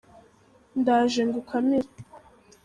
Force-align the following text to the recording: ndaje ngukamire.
ndaje 0.79 1.21
ngukamire. 1.27 1.89